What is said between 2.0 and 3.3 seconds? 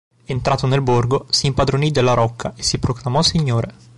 rocca e si proclamò